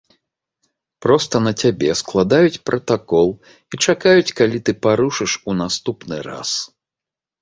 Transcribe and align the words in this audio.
Проста 1.05 1.35
на 1.47 1.51
цябе 1.65 1.89
складаюць 1.99 2.61
пратакол 2.69 3.29
і 3.49 3.75
чакаюць, 3.91 4.35
калі 4.41 4.57
ты 4.71 4.79
парушыш 4.87 5.31
у 5.51 5.57
наступны 5.61 6.15
раз. 6.31 6.49